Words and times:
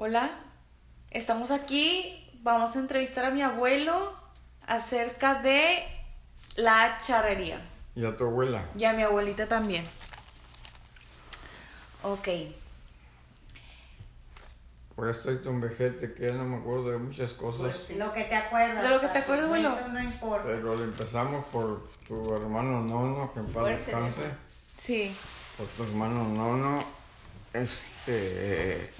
Hola, 0.00 0.30
estamos 1.10 1.50
aquí, 1.50 2.30
vamos 2.44 2.76
a 2.76 2.78
entrevistar 2.78 3.24
a 3.24 3.30
mi 3.30 3.42
abuelo 3.42 4.14
acerca 4.64 5.42
de 5.42 5.82
la 6.54 6.98
charrería. 6.98 7.60
¿Y 7.96 8.04
a 8.06 8.16
tu 8.16 8.22
abuela? 8.22 8.64
Y 8.78 8.84
a 8.84 8.92
mi 8.92 9.02
abuelita 9.02 9.48
también. 9.48 9.84
Ok. 12.04 12.28
Pues 14.94 15.16
estoy 15.16 15.38
tan 15.38 15.60
vejete 15.60 16.14
que 16.14 16.28
ya 16.28 16.34
no 16.34 16.44
me 16.44 16.58
acuerdo 16.58 16.92
de 16.92 16.98
muchas 16.98 17.32
cosas. 17.32 17.76
Pues, 17.88 17.98
lo 17.98 18.12
que 18.12 18.22
te 18.22 18.36
acuerdas. 18.36 18.84
De 18.84 18.90
lo 18.90 19.00
que 19.00 19.08
te 19.08 19.18
acuerdas, 19.18 19.46
abuelo. 19.46 19.76
Eso 19.76 19.88
no 19.88 20.00
importa. 20.00 20.44
Pero 20.46 20.76
le 20.76 20.84
empezamos 20.84 21.44
por 21.46 21.88
tu 22.06 22.36
hermano 22.36 22.82
Nono, 22.82 23.32
que 23.34 23.40
en 23.40 23.46
paz 23.46 23.62
Fuerte, 23.62 23.84
descanse. 23.84 24.30
Sí. 24.76 25.12
Por 25.56 25.66
tu 25.66 25.82
hermano 25.82 26.22
Nono. 26.22 26.84
Este. 27.52 28.92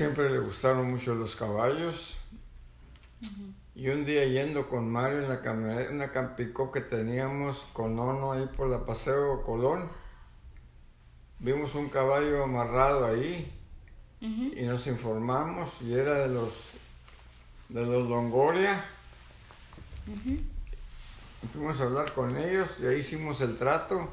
Siempre 0.00 0.30
le 0.30 0.38
gustaron 0.38 0.90
mucho 0.90 1.14
los 1.14 1.36
caballos. 1.36 2.16
Y 3.74 3.90
un 3.90 4.06
día 4.06 4.24
yendo 4.24 4.66
con 4.66 4.90
Mario 4.90 5.18
en 5.18 5.28
la 5.28 5.42
camioneta, 5.42 5.90
una 5.90 6.10
campicó 6.10 6.72
que 6.72 6.80
teníamos 6.80 7.66
con 7.74 7.96
Nono 7.96 8.32
ahí 8.32 8.48
por 8.56 8.68
la 8.68 8.86
Paseo 8.86 9.42
Colón, 9.42 9.90
vimos 11.38 11.74
un 11.74 11.90
caballo 11.90 12.42
amarrado 12.44 13.04
ahí 13.04 13.52
y 14.22 14.62
nos 14.62 14.86
informamos 14.86 15.82
y 15.82 15.92
era 15.92 16.14
de 16.26 16.28
los 16.28 16.54
de 17.68 17.84
los 17.84 18.08
Longoria. 18.08 18.82
Fuimos 21.52 21.78
a 21.78 21.82
hablar 21.84 22.10
con 22.14 22.34
ellos 22.38 22.70
y 22.80 22.86
ahí 22.86 23.00
hicimos 23.00 23.42
el 23.42 23.58
trato 23.58 24.10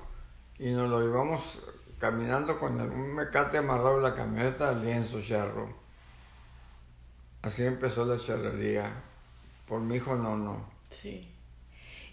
y 0.60 0.70
nos 0.72 0.90
lo 0.90 1.00
llevamos 1.00 1.62
caminando 1.98 2.60
con 2.60 2.78
el- 2.80 2.92
un 2.92 3.16
mecate 3.16 3.58
amarrado 3.58 3.98
en 3.98 4.04
la 4.04 4.14
camioneta 4.16 4.70
al 4.70 4.84
lienzo 4.84 5.20
charro. 5.22 5.77
Así 7.48 7.64
empezó 7.64 8.04
la 8.04 8.18
charrería. 8.18 8.92
Por 9.70 9.80
mi 9.80 9.96
hijo 9.96 10.16
no, 10.16 10.36
no. 10.36 10.70
Sí. 10.90 11.34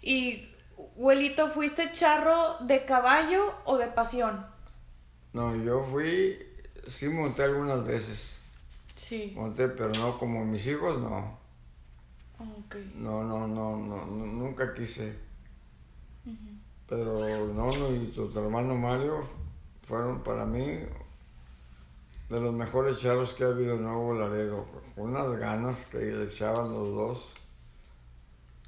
Y, 0.01 0.49
abuelito, 0.95 1.49
¿fuiste 1.49 1.91
charro 1.91 2.57
de 2.61 2.85
caballo 2.85 3.53
o 3.65 3.77
de 3.77 3.87
pasión? 3.87 4.45
No, 5.33 5.53
yo 5.61 5.83
fui, 5.91 6.39
sí 6.87 7.09
monté 7.09 7.43
algunas 7.43 7.85
veces. 7.85 8.39
Sí. 8.95 9.33
Monté, 9.35 9.67
pero 9.67 9.89
no 9.89 10.17
como 10.17 10.45
mis 10.45 10.65
hijos, 10.67 11.01
no. 11.01 11.37
Ok. 12.39 12.77
No, 12.95 13.25
no, 13.25 13.45
no, 13.45 13.75
no, 13.75 14.05
no, 14.05 14.25
nunca 14.25 14.73
quise. 14.73 15.17
Pero 16.87 17.19
Nono 17.53 17.93
y 17.93 18.13
tu 18.15 18.31
hermano 18.39 18.73
Mario 18.75 19.21
fueron 19.83 20.23
para 20.23 20.45
mí 20.45 20.79
de 22.29 22.39
los 22.39 22.53
mejores 22.53 23.01
charros 23.01 23.33
que 23.33 23.43
ha 23.43 23.47
habido 23.47 23.75
en 23.75 23.83
Nuevo 23.83 24.13
Laredo. 24.13 24.84
Unas 24.95 25.31
ganas 25.37 25.85
que 25.85 25.97
le 25.97 26.25
echaban 26.25 26.71
los 26.71 26.89
dos. 26.89 27.29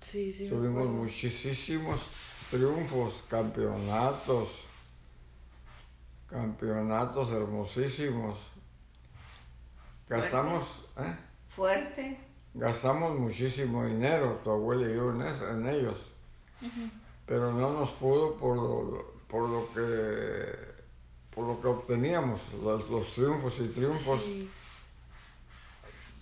Sí, 0.02 0.31
sí. 0.31 0.47
Tuvimos 0.50 0.88
muchísimos 0.88 2.06
triunfos, 2.52 3.23
campeonatos, 3.30 4.66
campeonatos 6.28 7.31
hermosísimos. 7.31 8.38
Gastamos, 10.09 10.64
¿eh? 10.98 11.16
Fuerte. 11.50 12.17
Gastamos 12.53 13.20
muchísimo 13.20 13.86
dinero, 13.86 14.39
tu 14.44 14.52
abuela 14.52 14.89
y 14.89 14.95
yo, 14.95 15.11
en, 15.11 15.22
eso- 15.22 15.50
en 15.50 15.67
ellos. 15.67 15.98
Pero 17.25 17.52
no 17.53 17.72
nos 17.73 17.89
pudo 17.92 18.36
por 18.36 18.55
lo, 18.55 19.14
por 19.28 19.50
lo 19.50 19.73
que 19.73 20.78
por 21.33 21.45
lo 21.45 21.61
que 21.61 21.67
obteníamos, 21.67 22.42
los, 22.64 22.89
los 22.89 23.14
triunfos 23.14 23.59
y 23.59 23.67
triunfos. 23.67 24.22
Sí. 24.23 24.50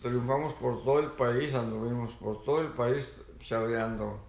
Triunfamos 0.06 0.54
por 0.54 0.84
todo 0.84 1.00
el 1.00 1.14
país, 1.14 1.56
anduvimos 1.56 2.12
por 2.12 2.44
todo 2.44 2.62
el 2.62 2.68
país 2.68 3.22
charreando. 3.40 4.20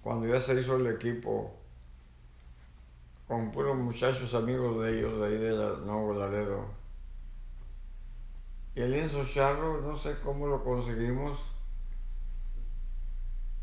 Cuando 0.00 0.26
ya 0.26 0.40
se 0.40 0.58
hizo 0.58 0.76
el 0.76 0.86
equipo, 0.86 1.54
con 3.26 3.52
puros 3.52 3.76
muchachos 3.76 4.32
amigos 4.32 4.82
de 4.82 4.98
ellos, 4.98 5.20
de 5.20 5.26
ahí 5.26 5.36
de 5.36 5.50
Nuevo 5.84 6.14
Laredo. 6.14 6.64
Y 8.74 8.80
el 8.80 8.92
lienzo 8.92 9.22
charro, 9.26 9.82
no 9.82 9.94
sé 9.96 10.16
cómo 10.24 10.46
lo 10.46 10.64
conseguimos. 10.64 11.50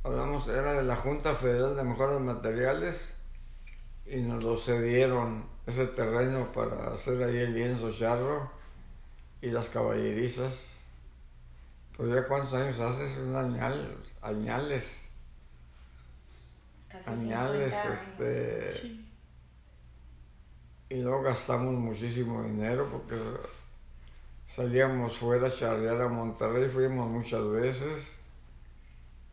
Hablamos, 0.04 0.48
era 0.48 0.74
de 0.74 0.84
la 0.84 0.96
Junta 0.96 1.34
Federal 1.34 1.76
de 1.76 1.84
Mejoras 1.84 2.22
Materiales 2.22 3.16
y 4.06 4.18
nos 4.18 4.44
lo 4.44 4.56
cedieron 4.56 5.46
ese 5.66 5.88
terreno 5.88 6.52
para 6.52 6.94
hacer 6.94 7.24
ahí 7.24 7.38
el 7.38 7.56
lienzo 7.56 7.92
charro 7.92 8.52
y 9.42 9.50
las 9.50 9.70
caballerizas. 9.70 10.75
Pues 11.98 12.14
ya 12.14 12.28
cuántos 12.28 12.54
años 12.54 12.80
hace, 12.80 13.06
es 13.10 13.18
un 13.18 13.36
añal, 13.36 13.98
añales, 14.22 15.02
Casi 16.90 17.10
añales, 17.10 17.74
50 17.74 17.88
años. 17.88 18.00
este, 18.00 18.72
Sí. 18.72 19.12
y 20.90 20.96
luego 21.02 21.22
gastamos 21.24 21.74
muchísimo 21.74 22.44
dinero 22.44 22.90
porque 22.92 23.18
salíamos 24.46 25.18
fuera 25.18 25.48
a 25.48 25.52
charrear 25.52 26.02
a 26.02 26.08
Monterrey, 26.10 26.70
fuimos 26.70 27.08
muchas 27.10 27.48
veces 27.50 28.18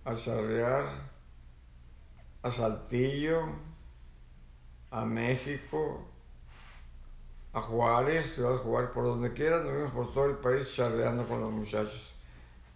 a 0.05 0.15
charrear 0.15 1.11
a 2.43 2.51
Saltillo, 2.51 3.43
a 4.91 5.05
México, 5.05 6.05
a 7.53 7.61
Juárez, 7.61 8.35
Ciudad 8.35 8.57
Juárez, 8.57 8.91
por 8.91 9.05
donde 9.05 9.33
quiera, 9.33 9.61
nos 9.61 9.73
vimos 9.75 9.93
por 9.93 10.13
todo 10.13 10.27
el 10.27 10.37
país 10.37 10.73
charreando 10.75 11.25
con 11.27 11.41
los 11.41 11.53
muchachos, 11.53 12.12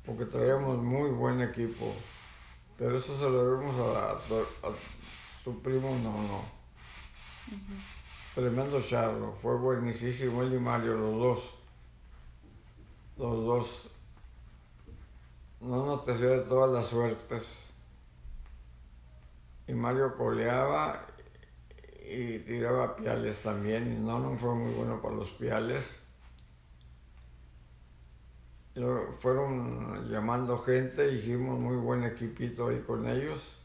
porque 0.07 0.25
traíamos 0.27 0.79
muy 0.79 1.11
buen 1.11 1.41
equipo. 1.43 1.93
Pero 2.79 2.97
eso 2.97 3.17
se 3.17 3.25
lo 3.25 3.43
debemos 3.45 3.77
a, 3.81 4.11
a 4.13 4.19
tu- 4.21 4.67
a 4.67 4.73
tu 5.45 5.61
primo, 5.63 5.91
no, 6.03 6.13
no. 6.23 6.57
Tremendo 8.35 8.81
charro, 8.83 9.33
fue 9.41 9.57
buenísimo 9.57 10.43
él 10.43 10.55
y 10.55 10.59
Mario, 10.59 10.95
los 10.97 11.19
dos. 11.19 11.55
Los 13.17 13.45
dos. 13.47 13.91
No 15.61 15.87
nos 15.87 16.05
te 16.05 16.13
hacía 16.13 16.29
de 16.29 16.41
todas 16.41 16.71
las 16.71 16.87
suertes. 16.87 17.71
Y 19.67 19.73
Mario 19.73 20.15
coleaba 20.15 21.07
y 22.09 22.39
tiraba 22.41 22.95
piales 22.95 23.43
también. 23.43 23.91
Y 23.93 23.97
no, 23.97 24.19
no 24.21 24.37
fue 24.37 24.55
muy 24.55 24.73
bueno 24.75 25.01
para 25.01 25.15
los 25.15 25.31
piales. 25.31 25.97
Fueron 29.21 30.11
llamando 30.11 30.59
gente, 30.59 31.11
hicimos 31.13 31.59
muy 31.59 31.77
buen 31.77 32.05
equipito 32.05 32.69
ahí 32.69 32.83
con 32.87 33.09
ellos 33.09 33.57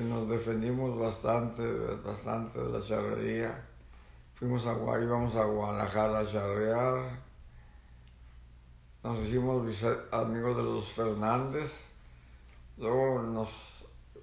nos 0.00 0.28
defendimos 0.28 0.98
bastante, 0.98 1.62
bastante 2.04 2.58
de 2.58 2.70
la 2.70 2.80
charrería. 2.80 3.64
Fuimos 4.34 4.66
a 4.66 4.72
íbamos 5.00 5.36
a 5.36 5.44
Guadalajara 5.44 6.20
a 6.20 6.26
charrear. 6.26 7.20
Nos 9.02 9.18
hicimos 9.20 9.84
amigos 10.10 10.56
de 10.56 10.62
los 10.62 10.88
Fernández. 10.88 11.84
Luego 12.78 13.22
nos 13.22 13.50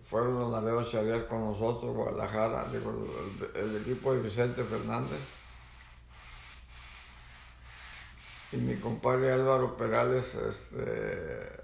fueron 0.02 0.42
a 0.42 0.60
Laredo 0.60 0.80
a 0.80 0.86
charrear 0.86 1.28
con 1.28 1.42
nosotros, 1.42 1.96
Guadalajara, 1.96 2.66
el 3.54 3.78
equipo 3.78 4.14
de 4.14 4.22
Vicente 4.22 4.64
Fernández. 4.64 5.39
Y 8.52 8.58
mi 8.58 8.76
compadre 8.78 9.32
Álvaro 9.32 9.78
Perales, 9.78 10.34
este, 10.36 11.60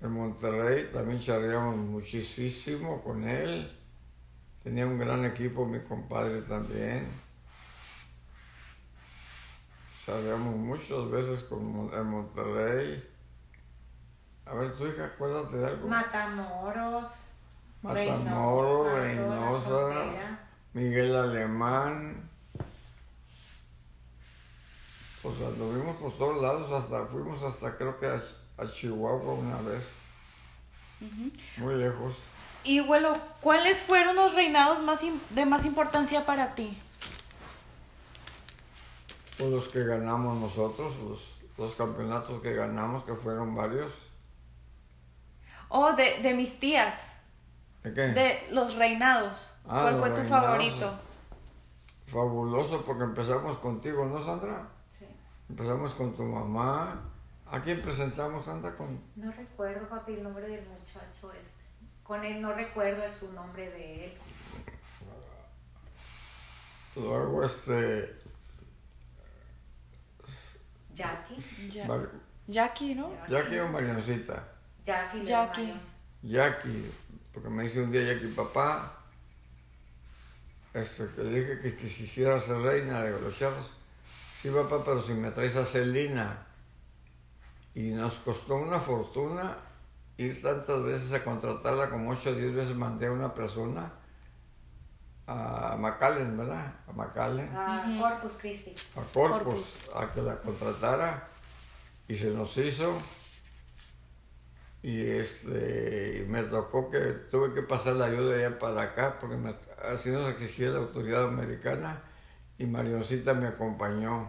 en 0.00 0.10
Monterrey 0.10 0.88
también 0.92 1.20
charreamos 1.20 1.76
muchísimo 1.76 3.02
con 3.02 3.26
él. 3.28 3.70
Tenía 4.62 4.86
un 4.86 4.98
gran 4.98 5.24
equipo 5.24 5.64
mi 5.66 5.80
compadre 5.80 6.42
también. 6.42 7.06
Charreamos 10.04 10.56
muchas 10.56 11.10
veces 11.10 11.44
con, 11.44 11.90
en 11.92 12.06
Monterrey. 12.06 13.10
A 14.46 14.54
ver, 14.54 14.76
tu 14.76 14.86
hija, 14.86 15.06
acuérdate 15.06 15.56
de 15.56 15.66
algo. 15.66 15.88
Matamoros. 15.88 17.40
Matamoros, 17.82 18.92
Reynosa. 18.92 19.68
frontera. 19.68 20.48
Miguel 20.74 21.16
Alemán. 21.16 22.30
Pues 25.24 25.36
anduvimos 25.40 25.96
por 25.96 26.12
todos 26.18 26.42
lados, 26.42 26.70
hasta 26.70 27.06
fuimos 27.06 27.42
hasta 27.42 27.78
creo 27.78 27.98
que 27.98 28.06
a, 28.06 28.22
a 28.58 28.70
Chihuahua 28.70 29.32
una 29.32 29.56
vez. 29.62 29.82
Muy 31.56 31.76
lejos. 31.76 32.16
Y, 32.62 32.80
abuelo, 32.80 33.16
¿cuáles 33.40 33.80
fueron 33.80 34.16
los 34.16 34.34
reinados 34.34 34.82
más 34.82 35.02
de 35.30 35.46
más 35.46 35.64
importancia 35.64 36.26
para 36.26 36.54
ti? 36.54 36.76
Pues 39.38 39.50
los 39.50 39.68
que 39.68 39.82
ganamos 39.82 40.36
nosotros, 40.36 40.94
los, 40.98 41.20
los 41.56 41.74
campeonatos 41.74 42.42
que 42.42 42.52
ganamos, 42.52 43.04
que 43.04 43.14
fueron 43.14 43.54
varios. 43.54 43.92
Oh, 45.70 45.94
de, 45.94 46.18
de 46.22 46.34
mis 46.34 46.60
tías. 46.60 47.14
¿De 47.82 47.94
qué? 47.94 48.02
De 48.02 48.46
los 48.50 48.74
reinados. 48.74 49.54
Ah, 49.64 49.80
¿Cuál 49.80 49.92
los 49.92 50.00
fue 50.00 50.10
tu 50.10 50.22
favorito? 50.22 50.92
fabuloso 52.06 52.84
porque 52.84 53.04
empezamos 53.04 53.56
contigo, 53.58 54.04
¿no, 54.04 54.22
Sandra? 54.22 54.68
Empezamos 55.48 55.94
con 55.94 56.14
tu 56.16 56.22
mamá. 56.24 57.10
¿A 57.46 57.60
quién 57.60 57.82
presentamos, 57.82 58.44
Sandra? 58.44 58.74
Con... 58.76 59.00
No 59.16 59.30
recuerdo, 59.32 59.88
papi, 59.88 60.14
el 60.14 60.22
nombre 60.24 60.48
del 60.48 60.66
muchacho 60.66 61.32
este. 61.32 61.64
Con 62.02 62.24
él 62.24 62.40
no 62.42 62.52
recuerdo 62.52 63.02
su 63.18 63.32
nombre 63.32 63.70
de 63.70 64.06
él. 64.06 64.12
Luego, 66.96 67.44
este... 67.44 68.16
Jackie. 70.94 71.70
Ya- 71.72 71.86
Mar- 71.86 72.10
Jackie, 72.46 72.94
¿no? 72.94 73.10
Jackie 73.28 73.58
o 73.58 73.68
Marioncita. 73.68 74.44
Jackie. 74.84 75.24
Jackie. 75.24 75.74
Jackie, 76.22 76.90
porque 77.32 77.48
me 77.48 77.64
dice 77.64 77.82
un 77.82 77.90
día 77.90 78.02
Jackie, 78.04 78.28
papá, 78.28 79.00
este, 80.72 81.08
que 81.14 81.22
le 81.22 81.40
dije 81.40 81.60
que, 81.60 81.76
que 81.76 81.86
quisiera 81.88 82.40
ser 82.40 82.56
reina 82.58 83.02
de 83.02 83.20
los 83.20 83.36
charros. 83.38 83.74
Sí, 84.44 84.50
papá, 84.50 84.84
pero 84.84 85.00
si 85.00 85.14
me 85.14 85.30
traes 85.30 85.56
a 85.56 85.64
Celina. 85.64 86.46
Y 87.74 87.92
nos 87.92 88.18
costó 88.18 88.56
una 88.56 88.78
fortuna 88.78 89.56
ir 90.18 90.42
tantas 90.42 90.82
veces 90.82 91.14
a 91.14 91.24
contratarla, 91.24 91.88
como 91.88 92.10
8 92.10 92.28
o 92.28 92.34
10 92.34 92.54
veces 92.54 92.76
mandé 92.76 93.06
a 93.06 93.12
una 93.12 93.32
persona 93.32 93.90
a 95.26 95.78
McAllen, 95.80 96.36
¿verdad? 96.36 96.74
A 96.86 96.92
McAllen, 96.92 97.48
Ah, 97.56 97.86
Corpus 97.98 98.36
Christi. 98.38 98.74
a 98.94 99.00
Corpus, 99.14 99.30
Corpus. 99.44 99.80
a 99.94 100.12
que 100.12 100.20
la 100.20 100.36
contratara. 100.36 101.26
Y 102.06 102.14
se 102.14 102.30
nos 102.30 102.54
hizo. 102.58 102.98
Y 104.82 105.06
este, 105.06 106.18
y 106.22 106.30
me 106.30 106.42
tocó 106.42 106.90
que 106.90 107.00
tuve 107.30 107.54
que 107.54 107.62
pasar 107.62 107.94
la 107.94 108.04
ayuda 108.04 108.34
de 108.36 108.44
allá 108.44 108.58
para 108.58 108.82
acá, 108.82 109.18
porque 109.18 109.36
me, 109.38 109.54
así 109.90 110.10
nos 110.10 110.28
exigía 110.28 110.68
la 110.68 110.80
autoridad 110.80 111.24
americana. 111.24 112.02
Y 112.58 112.66
Marioncita 112.66 113.34
me 113.34 113.46
acompañó 113.48 114.28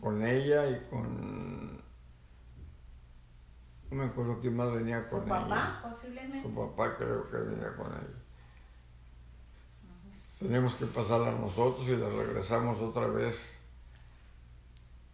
con 0.00 0.24
ella 0.26 0.68
y 0.68 0.80
con. 0.90 1.82
No 3.90 3.96
me 3.98 4.04
acuerdo 4.04 4.38
quién 4.40 4.56
más 4.56 4.72
venía 4.72 5.02
Su 5.02 5.18
con 5.18 5.28
papá, 5.28 5.46
ella. 5.46 5.82
posiblemente. 5.82 6.42
Su 6.48 6.54
papá 6.54 6.96
creo 6.96 7.28
que 7.30 7.36
venía 7.36 7.76
con 7.76 7.86
ella. 7.88 8.18
Teníamos 10.38 10.74
que 10.74 10.86
pasarla 10.86 11.30
nosotros 11.32 11.86
y 11.88 11.96
la 11.96 12.08
regresamos 12.08 12.80
otra 12.80 13.06
vez. 13.06 13.58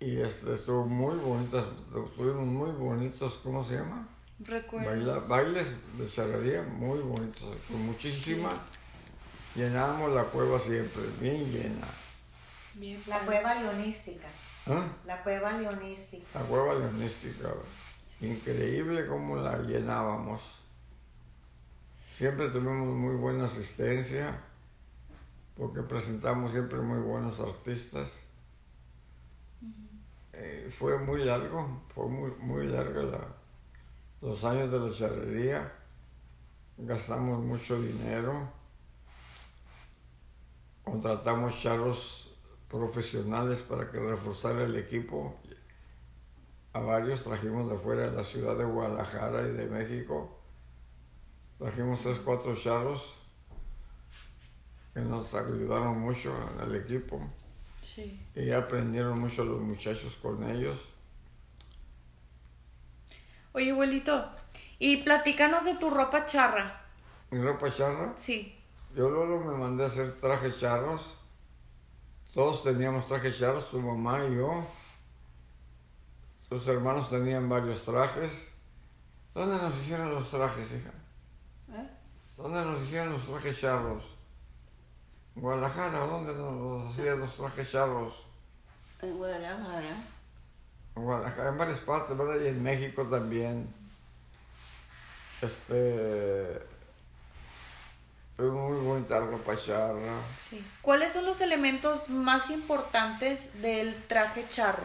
Y 0.01 0.21
este, 0.21 0.55
estuvo 0.55 0.87
muy 0.87 1.17
bonitas, 1.19 1.65
tuvimos 2.17 2.47
muy 2.47 2.71
bonitos, 2.71 3.39
¿cómo 3.43 3.65
se 3.65 3.75
llama? 3.77 4.07
Recuerdo. 4.39 4.89
Baila- 4.91 5.19
bailes 5.27 5.75
de 5.99 6.09
charrería 6.09 6.63
muy 6.63 7.01
bonitos, 7.01 7.53
con 7.69 7.85
muchísima. 7.85 8.51
Llenábamos 9.55 10.13
la 10.13 10.25
cueva 10.25 10.59
siempre, 10.59 11.03
bien 11.21 11.51
llena. 11.51 11.87
Bien. 12.75 13.03
La 13.07 13.19
cueva 13.21 13.55
leonística. 13.55 14.29
¿Ah? 14.67 14.87
La 15.07 15.23
cueva 15.23 15.53
leonística. 15.53 16.25
La 16.39 16.45
cueva 16.47 16.75
leonística, 16.75 17.49
increíble 18.21 19.07
cómo 19.07 19.37
la 19.37 19.59
llenábamos. 19.59 20.61
Siempre 22.11 22.49
tuvimos 22.49 22.87
muy 22.95 23.15
buena 23.17 23.45
asistencia, 23.45 24.39
porque 25.57 25.83
presentamos 25.83 26.53
siempre 26.53 26.79
muy 26.81 26.99
buenos 26.99 27.41
artistas. 27.41 28.19
Eh, 30.33 30.71
fue 30.73 30.99
muy 30.99 31.25
largo, 31.25 31.83
fue 31.95 32.07
muy, 32.09 32.31
muy 32.39 32.67
larga 32.67 33.03
la- 33.03 33.29
los 34.21 34.45
años 34.45 34.71
de 34.71 34.79
la 34.79 34.91
charrería. 34.95 35.73
Gastamos 36.77 37.43
mucho 37.43 37.81
dinero. 37.81 38.53
Contratamos 40.91 41.61
charros 41.61 42.31
profesionales 42.71 43.61
para 43.61 43.91
que 43.91 43.99
reforzara 43.99 44.65
el 44.65 44.77
equipo. 44.77 45.37
A 46.73 46.81
varios 46.81 47.23
trajimos 47.25 47.71
de 47.71 47.77
fuera 47.77 48.09
de 48.09 48.17
la 48.17 48.25
ciudad 48.25 48.57
de 48.57 48.65
Guadalajara 48.65 49.43
y 49.49 49.53
de 49.53 49.67
México. 49.67 50.39
Trajimos 51.59 52.01
tres, 52.01 52.19
cuatro 52.21 52.55
charros 52.57 53.19
que 54.95 55.01
nos 55.01 55.35
ayudaron 55.35 55.99
mucho 55.99 56.33
en 56.55 56.71
el 56.71 56.77
equipo. 56.77 57.21
Sí. 57.83 58.21
Y 58.35 58.51
aprendieron 58.51 59.19
mucho 59.19 59.45
los 59.45 59.61
muchachos 59.61 60.17
con 60.23 60.49
ellos. 60.51 60.81
Oye, 63.53 63.73
abuelito, 63.73 64.31
y 64.79 64.99
platícanos 64.99 65.65
de 65.65 65.75
tu 65.75 65.91
ropa 65.91 66.25
charra. 66.25 66.83
Mi 67.31 67.41
ropa 67.43 67.71
charra, 67.73 68.15
Sí. 68.17 68.58
Yo 68.97 69.11
luego 69.11 69.41
me 69.45 69.57
mandé 69.57 69.85
a 69.85 69.87
hacer 69.87 70.13
trajes 70.21 70.59
charros. 70.61 71.01
Todos 72.35 72.63
teníamos 72.63 73.07
trajes 73.07 73.39
charros, 73.39 73.71
tu 73.71 73.81
mamá 73.81 74.25
y 74.27 74.37
yo. 74.37 74.67
Tus 76.49 76.67
hermanos 76.69 77.11
tenían 77.11 77.49
varios 77.49 77.85
trajes. 77.85 78.51
¿Dónde 79.35 79.63
nos 79.63 79.77
hicieron 79.77 80.15
los 80.15 80.31
trajes, 80.31 80.69
hija? 80.73 80.91
¿Eh? 81.79 81.89
¿Dónde 82.37 82.65
nos 82.65 82.83
hicieron 82.83 83.13
los 83.13 83.25
trajes 83.25 83.61
charros? 83.61 84.05
¿En 85.37 85.43
Guadalajara? 85.43 85.99
¿Dónde 86.01 86.35
nos 86.35 86.91
hacían 86.93 87.21
los 87.21 87.37
trajes 87.37 87.71
charros? 87.71 88.27
En 89.03 89.17
Guadalajara. 89.17 90.05
En 90.97 91.03
Guadalajara, 91.05 91.49
en 91.51 91.59
varias 91.59 91.81
partes, 91.81 92.17
¿verdad? 92.17 92.41
Y 92.41 92.49
en 92.49 92.63
México 92.63 93.05
también. 93.05 93.73
Este. 95.41 96.78
Es 98.39 98.45
muy 98.45 98.79
bonita 98.79 99.19
ropa 99.19 99.57
charra. 99.57 100.21
Sí. 100.39 100.65
¿Cuáles 100.81 101.13
son 101.13 101.27
los 101.27 101.41
elementos 101.41 102.09
más 102.09 102.51
importantes 102.51 103.61
del 103.61 104.01
traje 104.05 104.47
charro? 104.49 104.85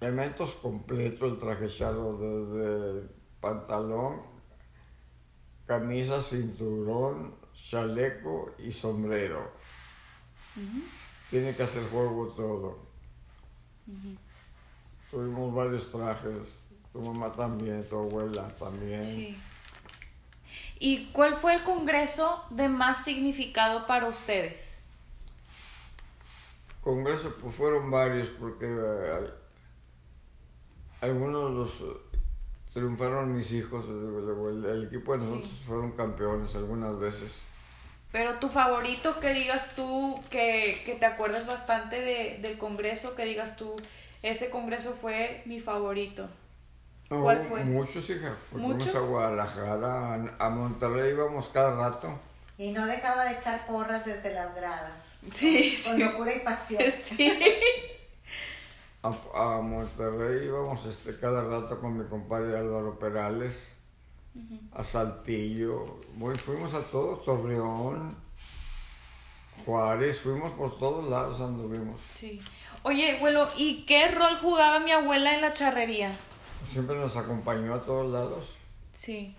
Elementos 0.00 0.54
completos, 0.54 1.32
el 1.32 1.38
traje 1.40 1.66
charro, 1.66 2.16
desde 2.18 3.08
pantalón, 3.40 4.22
camisa, 5.66 6.22
cinturón, 6.22 7.34
chaleco 7.52 8.54
y 8.56 8.72
sombrero. 8.72 9.50
Tiene 11.30 11.56
que 11.56 11.64
hacer 11.64 11.82
juego 11.90 12.28
todo. 12.28 12.78
Tuvimos 15.10 15.52
varios 15.52 15.90
trajes, 15.90 16.60
tu 16.92 17.00
mamá 17.00 17.32
también, 17.32 17.82
tu 17.88 17.96
abuela 17.96 18.54
también. 18.54 19.04
Sí. 19.04 19.36
¿Y 20.80 21.06
cuál 21.12 21.34
fue 21.36 21.54
el 21.54 21.62
congreso 21.62 22.44
de 22.50 22.68
más 22.68 23.04
significado 23.04 23.86
para 23.86 24.06
ustedes? 24.06 24.78
Congreso 26.80 27.36
pues 27.40 27.54
fueron 27.54 27.90
varios 27.90 28.28
porque 28.30 28.66
eh, 28.66 29.30
algunos 31.00 31.50
los 31.52 31.80
eh, 31.80 32.18
triunfaron 32.72 33.36
mis 33.36 33.52
hijos, 33.52 33.84
el, 33.88 34.64
el- 34.64 34.84
equipo 34.86 35.12
de 35.14 35.20
Sí. 35.20 35.26
nosotros 35.26 35.62
fueron 35.66 35.92
campeones 35.92 36.54
algunas 36.56 36.98
veces. 36.98 37.42
Pero 38.12 38.38
tu 38.38 38.48
favorito, 38.48 39.20
que 39.20 39.32
digas 39.34 39.74
tú, 39.76 40.22
que, 40.30 40.82
que 40.84 40.94
te 40.94 41.06
acuerdas 41.06 41.46
bastante 41.46 42.00
de- 42.00 42.38
del 42.40 42.58
congreso, 42.58 43.14
que 43.14 43.24
digas 43.24 43.56
tú, 43.56 43.76
ese 44.22 44.50
congreso 44.50 44.92
fue 44.94 45.42
mi 45.46 45.60
favorito. 45.60 46.28
No, 47.10 47.22
¿Cuál 47.22 47.42
fue? 47.42 47.64
Muchos, 47.64 48.10
hija. 48.10 48.36
Fuimos 48.50 48.94
a 48.94 49.00
Guadalajara, 49.00 50.36
a, 50.38 50.48
Monterrey 50.50 51.12
íbamos 51.12 51.48
cada 51.48 51.74
rato. 51.74 52.18
Y 52.58 52.72
no 52.72 52.86
dejaba 52.86 53.24
de 53.24 53.38
echar 53.38 53.66
porras 53.66 54.04
desde 54.04 54.34
las 54.34 54.54
gradas. 54.54 55.14
Sí, 55.32 55.78
Con 55.86 55.96
sí. 55.96 56.02
locura 56.02 56.34
y 56.34 56.40
pasión. 56.40 56.82
Sí. 56.92 57.38
A, 59.02 59.08
a 59.08 59.60
Monterrey 59.62 60.46
íbamos 60.46 60.84
este, 60.84 61.18
cada 61.18 61.42
rato 61.44 61.80
con 61.80 61.96
mi 61.96 62.04
compadre 62.08 62.58
Álvaro 62.58 62.98
Perales, 62.98 63.72
a 64.72 64.84
Saltillo, 64.84 65.98
muy, 66.14 66.34
fuimos 66.36 66.74
a 66.74 66.82
todo, 66.82 67.16
Torreón, 67.18 68.16
Juárez, 69.64 70.20
fuimos 70.20 70.52
por 70.52 70.78
todos 70.78 71.08
lados 71.08 71.40
anduvimos. 71.40 72.00
Sí. 72.08 72.40
Oye, 72.82 73.16
abuelo, 73.16 73.48
¿y 73.56 73.84
qué 73.86 74.08
rol 74.10 74.36
jugaba 74.40 74.80
mi 74.80 74.92
abuela 74.92 75.34
en 75.34 75.40
la 75.40 75.52
charrería? 75.52 76.16
Siempre 76.72 76.96
nos 76.96 77.16
acompañó 77.16 77.74
a 77.74 77.84
todos 77.84 78.10
lados. 78.10 78.56
Sí. 78.92 79.34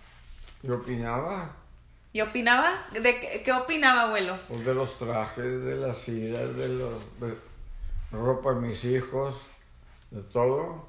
Yo 0.63 0.75
opinaba 0.75 1.55
¿Y 2.11 2.21
opinaba? 2.21 2.73
¿De 2.91 3.19
qué, 3.19 3.43
qué 3.43 3.53
opinaba, 3.53 4.03
abuelo? 4.03 4.38
pues, 4.47 4.65
de 4.65 4.73
los 4.73 4.97
trajes, 4.97 5.63
de 5.63 5.75
las 5.75 5.97
sillas, 5.97 6.55
de 6.55 6.67
los 6.69 7.19
de 7.19 7.38
ropa 8.11 8.55
de 8.55 8.61
mis 8.61 8.83
hijos, 8.85 9.35
de 10.09 10.21
todo. 10.23 10.88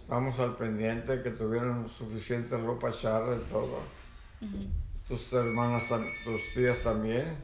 Estamos 0.00 0.38
al 0.38 0.56
pendiente 0.56 1.16
de 1.16 1.22
que 1.22 1.30
tuvieran 1.30 1.88
suficiente 1.88 2.56
ropa 2.56 2.92
charra 2.92 3.34
y 3.34 3.50
todo. 3.50 3.80
Tus 5.08 5.32
hermanas, 5.32 5.88
tus 6.24 6.54
tías 6.54 6.82
también. 6.82 7.36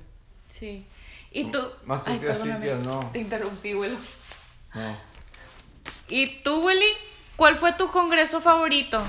Sí. 0.47 0.87
¿Y 1.33 1.51
tú? 1.51 1.59
Más 1.87 2.05
tu 2.05 2.13
Ay, 2.13 2.19
tía 2.19 2.29
perdóname, 2.29 2.67
Cintia, 2.67 2.93
no. 2.93 3.11
Te 3.13 3.19
interrumpí, 3.19 3.73
abuelo. 3.73 3.97
No. 4.75 4.97
¿Y 6.09 6.43
tú, 6.43 6.65
Willy? 6.65 6.87
¿Cuál 7.39 7.57
fue 7.57 7.73
tu 7.73 7.89
congreso 7.93 8.41
favorito? 8.41 9.01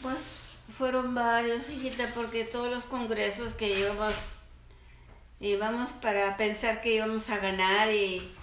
Pues 0.00 0.16
fueron 0.74 1.14
varios, 1.14 1.68
hijita, 1.68 2.10
porque 2.14 2.44
todos 2.44 2.70
los 2.70 2.84
congresos 2.84 3.52
que 3.52 3.78
íbamos, 3.78 4.14
íbamos 5.38 5.90
para 6.00 6.38
pensar 6.38 6.80
que 6.80 6.94
íbamos 6.94 7.28
a 7.28 7.36
ganar 7.36 7.90
y 7.90 8.34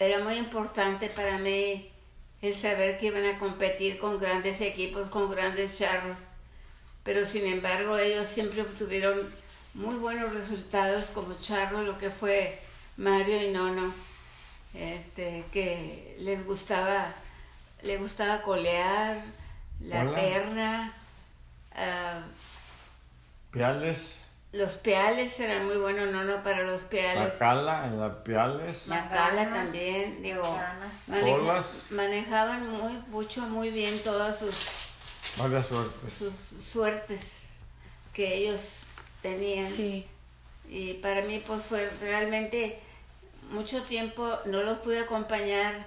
era 0.00 0.18
muy 0.18 0.34
importante 0.34 1.08
para 1.08 1.38
mí 1.38 1.88
el 2.42 2.56
saber 2.56 2.98
que 2.98 3.06
iban 3.06 3.24
a 3.24 3.38
competir 3.38 4.00
con 4.00 4.18
grandes 4.18 4.60
equipos, 4.60 5.08
con 5.08 5.30
grandes 5.30 5.78
charros. 5.78 6.18
Pero 7.04 7.24
sin 7.24 7.46
embargo 7.46 7.96
ellos 7.96 8.26
siempre 8.26 8.62
obtuvieron 8.62 9.32
muy 9.72 9.94
buenos 9.94 10.34
resultados 10.34 11.04
como 11.14 11.40
charros, 11.40 11.86
lo 11.86 11.96
que 11.96 12.10
fue 12.10 12.60
Mario 12.96 13.40
y 13.40 13.52
Nono, 13.52 13.94
este, 14.74 15.44
que 15.52 16.16
les 16.20 16.44
gustaba, 16.46 17.12
les 17.82 17.98
gustaba 18.00 18.42
colear, 18.42 19.22
la 19.80 20.00
Hola. 20.02 20.14
terna, 20.14 20.92
ah, 21.74 22.20
Piales, 23.50 24.20
los 24.52 24.72
peales 24.76 25.38
eran 25.40 25.66
muy 25.66 25.76
buenos, 25.76 26.10
Nono 26.12 26.42
para 26.42 26.62
los 26.62 26.82
peales. 26.82 27.32
la 27.34 27.38
cala, 27.38 27.86
en 27.86 28.00
la 28.00 28.22
Piales, 28.24 28.86
La 28.88 29.08
cala 29.08 29.44
Ganas, 29.44 29.54
también, 29.64 30.22
digo, 30.22 30.58
maneja- 31.06 31.64
manejaban 31.90 32.70
muy 32.70 32.92
mucho, 33.08 33.40
muy 33.42 33.70
bien 33.70 33.98
todas 34.02 34.38
sus, 34.38 34.54
varias 35.36 35.66
suertes. 35.66 36.12
sus 36.14 36.32
suertes 36.72 37.44
que 38.12 38.34
ellos 38.36 38.60
tenían. 39.22 39.66
Sí. 39.68 40.06
Y 40.68 40.94
para 40.94 41.22
mí 41.22 41.42
pues 41.46 41.62
fue 41.62 41.88
realmente 42.00 42.78
mucho 43.50 43.82
tiempo 43.82 44.38
no 44.46 44.62
los 44.62 44.78
pude 44.78 45.00
acompañar 45.00 45.86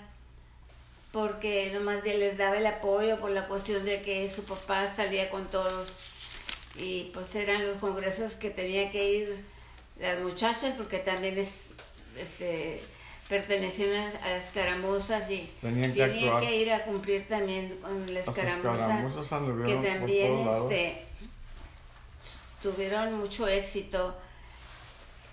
porque 1.12 1.72
nomás 1.74 2.04
les 2.04 2.38
daba 2.38 2.58
el 2.58 2.66
apoyo 2.66 3.20
por 3.20 3.32
la 3.32 3.48
cuestión 3.48 3.84
de 3.86 4.02
que 4.02 4.30
su 4.34 4.44
papá 4.44 4.90
salía 4.90 5.30
con 5.30 5.48
todos. 5.52 5.88
Y 6.78 7.12
pues 7.14 7.36
eran 7.36 7.68
los 7.68 7.78
congresos 7.78 8.34
que 8.34 8.50
tenía 8.50 8.90
que 8.92 9.14
ir 9.14 9.46
las 10.00 10.20
muchachas 10.20 10.74
porque 10.78 11.00
también 11.00 11.38
es 11.38 11.76
este 12.18 12.82
pertenecían 13.28 13.94
a 14.24 14.30
las- 14.30 14.46
escaramuzas 14.48 15.30
y 15.30 15.50
Tenían 15.62 15.94
que 15.94 16.56
ir 16.58 16.72
a 16.72 16.84
cumplir 16.84 17.28
también 17.28 17.78
con 17.78 18.06
la 18.08 18.20
Las 18.20 18.28
escaramuza 18.28 18.72
escaramuzas 18.74 19.28
que 19.68 19.76
también 19.88 20.40
este, 20.40 21.06
tuvieron 22.62 23.14
mucho 23.20 23.48
éxito. 23.48 24.16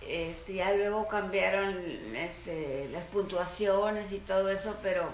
Este, 0.07 0.55
ya 0.55 0.73
luego 0.75 1.09
cambiaron 1.09 1.77
este, 2.17 2.89
las 2.93 3.05
puntuaciones 3.05 4.13
y 4.13 4.19
todo 4.19 4.51
eso, 4.51 4.77
pero 4.83 5.11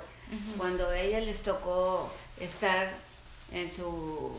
cuando 0.57 0.89
a 0.89 0.99
ella 0.99 1.21
les 1.21 1.43
tocó 1.43 2.13
estar 2.41 2.93
en 3.53 3.71
su 3.71 4.33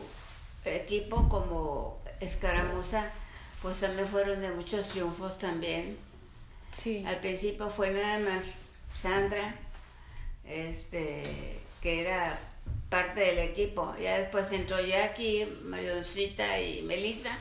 equipo 0.64 1.28
como 1.28 1.98
escaramuza, 2.20 3.10
pues 3.62 3.78
también 3.78 4.06
fueron 4.08 4.40
de 4.40 4.50
muchos 4.50 4.88
triunfos 4.88 5.38
también. 5.38 5.96
Sí. 6.72 7.04
Al 7.06 7.18
principio 7.20 7.70
fue 7.70 7.90
nada 7.90 8.18
más 8.18 8.44
Sandra, 8.92 9.54
este, 10.44 11.22
que 11.82 12.02
era 12.02 12.38
parte 12.88 13.20
del 13.20 13.38
equipo. 13.38 13.94
Ya 14.00 14.18
después 14.18 14.50
entró 14.52 14.80
Jackie, 14.80 15.46
Marioncita 15.64 16.60
y 16.60 16.82
Melissa 16.82 17.36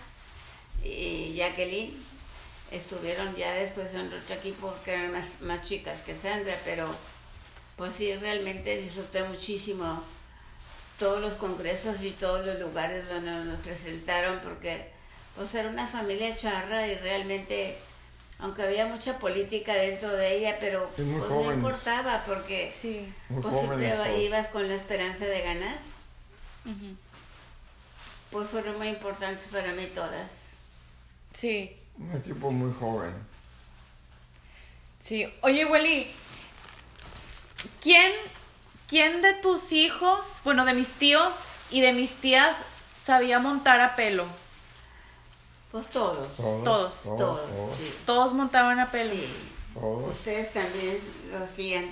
y 0.84 1.34
Jacqueline. 1.36 2.15
Estuvieron 2.76 3.36
ya 3.36 3.54
después 3.54 3.94
en 3.94 4.08
otro 4.14 4.36
equipo 4.36 4.74
que 4.84 4.92
eran 4.94 5.12
más, 5.12 5.42
más 5.42 5.62
chicas 5.62 6.02
que 6.02 6.16
Sandra, 6.16 6.56
pero 6.66 6.88
pues 7.78 7.94
sí, 7.96 8.14
realmente 8.16 8.78
disfruté 8.78 9.24
muchísimo 9.24 10.04
todos 11.00 11.22
los 11.22 11.34
congresos 11.34 12.02
y 12.02 12.12
todos 12.12 12.46
los 12.46 12.60
lugares 12.60 13.08
donde 13.10 13.32
nos 13.32 13.60
presentaron 13.60 14.40
porque 14.42 14.90
pues 15.36 15.54
era 15.56 15.68
una 15.70 15.86
familia 15.88 16.36
charra 16.36 16.88
y 16.88 16.96
realmente 16.96 17.78
aunque 18.40 18.64
había 18.64 18.86
mucha 18.86 19.18
política 19.20 19.74
dentro 19.74 20.10
de 20.16 20.38
ella 20.38 20.58
pero 20.60 20.90
pues 20.96 21.06
no 21.08 21.52
importaba 21.54 22.24
porque 22.26 22.70
Sí. 22.72 23.14
Pues 23.28 23.44
jóvenes 23.44 23.94
siempre 23.94 24.10
todos. 24.14 24.22
ibas 24.22 24.48
con 24.48 24.68
la 24.70 24.76
esperanza 24.76 25.26
de 25.26 25.42
ganar 25.42 25.78
pues 28.32 28.50
fueron 28.50 28.78
muy 28.78 28.88
importantes 28.90 29.46
para 29.52 29.74
mí 29.74 29.88
todas 29.94 30.52
Sí. 31.34 31.78
Un 32.00 32.16
equipo 32.16 32.52
muy 32.52 32.74
joven. 32.74 33.14
Sí. 35.00 35.32
Oye, 35.42 35.66
Willy, 35.66 36.08
¿quién, 37.82 38.12
¿quién 38.88 39.22
de 39.22 39.34
tus 39.36 39.72
hijos, 39.72 40.42
bueno, 40.44 40.66
de 40.66 40.74
mis 40.74 40.92
tíos 40.92 41.36
y 41.72 41.82
de 41.82 41.94
mis 41.94 42.16
tías 42.16 42.64
sabía 43.02 43.40
montar 43.40 43.80
a 43.82 43.96
pelo? 43.96 44.26
pues 45.72 45.88
todos 45.90 46.36
Todos. 46.38 46.64
Todos, 46.64 47.04
Todos. 47.04 47.18
todos 47.18 47.50
todos, 47.50 47.78
sí, 47.78 47.94
Todos 48.06 48.34
montaban 48.34 48.80
a 48.80 48.90
pelo. 48.92 49.12
sí. 49.12 49.28
todos, 49.74 50.10
ustedes 50.12 50.54
también 50.54 51.00
lo 51.32 51.44
hacían 51.44 51.92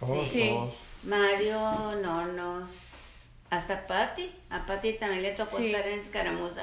todos, 0.00 0.30
Sí. 0.30 0.48
todos. 0.48 0.74
Mario, 1.04 1.60
Nonos, 2.02 3.26
hasta 3.50 3.86
Patti. 3.86 4.34
A 4.50 4.64
Patti 4.66 4.94
también 4.94 5.22
le 5.22 5.32
tocó 5.32 5.58
Sí. 5.58 5.66
estar 5.74 5.86
en 5.88 6.00
escaramuza. 6.00 6.62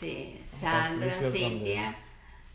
Sí, 0.00 0.40
Sandra, 0.50 1.12
Patricia 1.12 1.30
Cintia. 1.30 1.74
también. 1.82 1.96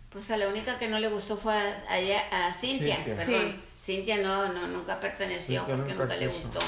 Pues 0.10 0.32
a 0.32 0.38
la 0.38 0.48
única 0.48 0.80
que 0.80 0.88
no 0.88 0.98
le 1.00 1.10
gustó 1.10 1.38
fue 1.38 1.54
a, 1.54 1.84
a 1.90 2.00
ella- 2.00 2.24
a 2.32 2.54
Cintia, 2.60 2.96
Cintia. 2.98 3.16
perdón. 3.16 3.52
Sí. 3.52 3.62
Cintia 3.86 4.18
no, 4.18 4.52
no, 4.52 4.68
nunca 4.68 5.00
perteneció 5.00 5.62
Cintia 5.62 5.76
porque 5.76 5.94
nunca 5.94 6.04
nunca 6.06 6.16
le 6.16 6.28
gustó. 6.28 6.60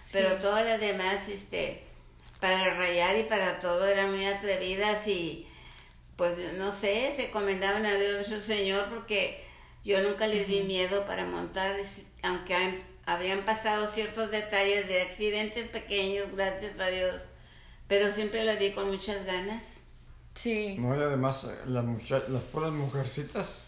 Sí. 0.00 0.12
Pero 0.18 0.36
todas 0.36 0.64
las 0.64 0.80
demás, 0.80 1.28
este, 1.28 1.82
para 2.40 2.74
rayar 2.74 3.16
y 3.18 3.24
para 3.24 3.60
todo 3.60 3.86
eran 3.86 4.10
muy 4.12 4.24
atrevidas 4.24 5.06
y 5.08 5.46
pues 6.16 6.36
no 6.54 6.74
sé, 6.74 7.12
se 7.16 7.30
comendaban 7.30 7.84
a 7.86 7.94
Dios 7.94 8.14
nuestro 8.28 8.42
Señor 8.42 8.84
porque 8.90 9.42
yo 9.84 10.00
nunca 10.02 10.26
les 10.26 10.46
di 10.46 10.60
miedo 10.62 11.06
para 11.06 11.24
montar, 11.24 11.76
aunque 12.22 12.54
han- 12.54 12.82
habían 13.06 13.40
pasado 13.40 13.90
ciertos 13.92 14.30
detalles 14.30 14.86
de 14.88 15.02
accidentes 15.02 15.68
pequeños, 15.70 16.28
gracias 16.36 16.78
a 16.78 16.86
Dios, 16.88 17.14
pero 17.88 18.12
siempre 18.12 18.44
las 18.44 18.58
di 18.60 18.72
con 18.72 18.88
muchas 18.90 19.24
ganas. 19.24 19.79
Sí. 20.42 20.76
No, 20.78 20.94
y 20.96 21.02
además 21.02 21.44
eh, 21.44 21.54
las, 21.66 21.84
mucha- 21.84 22.22
las 22.28 22.42
puras 22.44 22.70
mujercitas 22.72 23.58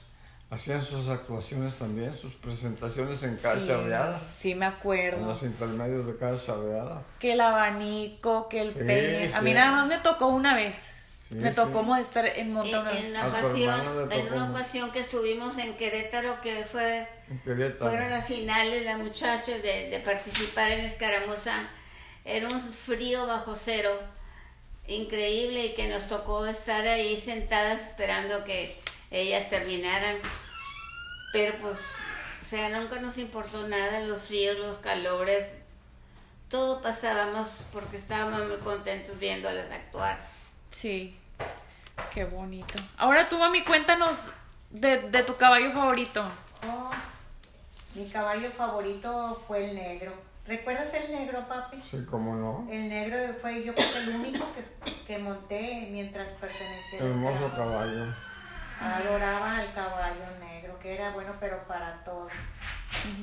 hacían 0.50 0.82
sus 0.84 1.08
actuaciones 1.08 1.74
también, 1.76 2.14
sus 2.14 2.34
presentaciones 2.34 3.22
en 3.22 3.36
cada 3.36 3.58
sí. 3.60 3.66
charreada, 3.66 4.20
Sí, 4.34 4.54
me 4.54 4.66
en 4.66 4.72
acuerdo. 4.72 5.26
los 5.26 5.42
intermedios 5.42 6.06
de 6.06 6.16
cada 6.16 6.42
charreada. 6.42 7.02
Que 7.18 7.32
el 7.34 7.40
abanico, 7.40 8.48
que 8.48 8.60
el 8.62 8.72
Sí, 8.72 8.78
peine. 8.78 9.34
A 9.34 9.40
mí 9.42 9.50
sí. 9.50 9.54
nada 9.54 9.72
más 9.72 9.86
me 9.88 9.98
tocó 9.98 10.28
una 10.28 10.54
vez. 10.54 10.98
Sí, 11.28 11.34
me 11.36 11.48
sí. 11.50 11.54
tocó 11.54 11.96
estar 11.96 12.26
en 12.26 12.32
En, 12.48 12.52
monta 12.54 12.80
una 12.80 12.90
en 12.90 12.96
vez. 12.96 13.10
una 13.10 13.26
ocasión, 13.28 14.10
en 14.10 14.32
una 14.32 14.50
ocasión 14.50 14.90
que 14.92 15.00
estuvimos 15.00 15.56
en 15.58 15.74
Querétaro, 15.76 16.40
que 16.42 16.64
fue 16.70 17.06
En 17.30 17.38
Querétaro. 17.40 17.90
Fueron 17.90 18.10
las 18.10 18.26
finales, 18.26 18.84
las 18.84 18.98
muchachas, 18.98 19.62
de, 19.62 19.88
de 19.90 20.00
participar 20.04 20.70
en 20.72 20.84
escaramuza. 20.84 21.54
Era 22.24 22.48
un 22.48 22.60
frío 22.60 23.26
bajo 23.26 23.54
cero, 23.56 23.90
increíble, 24.96 25.66
y 25.66 25.74
que 25.74 25.88
nos 25.88 26.08
tocó 26.08 26.46
estar 26.46 26.86
ahí 26.86 27.20
sentadas 27.20 27.80
esperando 27.82 28.44
que 28.44 28.80
ellas 29.10 29.48
terminaran. 29.50 30.18
Pero 31.32 31.56
pues, 31.58 31.78
o 32.42 32.48
sea, 32.48 32.68
nunca 32.68 33.00
nos 33.00 33.18
importó 33.18 33.66
nada, 33.66 34.00
los 34.00 34.22
fríos, 34.22 34.58
los 34.58 34.78
calores, 34.78 35.62
todo 36.50 36.82
pasábamos 36.82 37.48
porque 37.72 37.96
estábamos 37.96 38.46
muy 38.46 38.58
contentos 38.58 39.18
viéndolas 39.18 39.70
actuar. 39.70 40.20
Sí. 40.70 41.16
Qué 42.12 42.24
bonito. 42.24 42.78
Ahora 42.98 43.28
tú, 43.28 43.38
mami, 43.38 43.64
cuéntanos 43.64 44.30
de, 44.70 44.98
de 44.98 45.22
tu 45.22 45.36
caballo 45.36 45.72
favorito. 45.72 46.30
Oh, 46.66 46.90
mi 47.94 48.08
caballo 48.08 48.50
favorito 48.50 49.42
fue 49.46 49.70
el 49.70 49.74
negro. 49.74 50.12
¿Recuerdas 50.52 50.92
el 50.92 51.12
negro, 51.12 51.48
papi? 51.48 51.80
Sí, 51.80 52.04
cómo 52.10 52.34
no. 52.34 52.70
El 52.70 52.90
negro 52.90 53.16
fue 53.40 53.64
yo 53.64 53.74
creo 53.74 53.86
que 53.90 53.98
el 54.00 54.08
único 54.16 54.46
que, 54.54 54.92
que 55.06 55.18
monté 55.18 55.88
mientras 55.90 56.28
pertenecía 56.32 57.00
a 57.00 57.06
Hermoso 57.06 57.46
esta- 57.46 57.56
caballo. 57.56 58.04
Adoraba 58.78 59.56
al 59.56 59.72
caballo 59.72 60.24
negro, 60.40 60.78
que 60.78 60.94
era 60.94 61.12
bueno 61.12 61.32
pero 61.40 61.66
para 61.66 62.04
todo. 62.04 62.28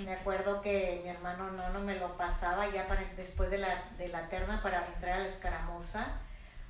Me 0.04 0.12
acuerdo 0.14 0.60
que 0.64 1.02
mi 1.04 1.10
hermano 1.12 1.52
Nono 1.52 1.80
me 1.82 2.00
lo 2.00 2.18
pasaba 2.18 2.68
ya 2.68 2.88
para, 2.88 3.04
después 3.16 3.52
de 3.52 3.60
la, 3.60 3.76
de 4.00 4.08
la 4.08 4.28
terna 4.30 4.60
para 4.64 4.88
entrar 4.88 5.20
a 5.20 5.20
la 5.20 5.28
escaramuza. 5.30 6.08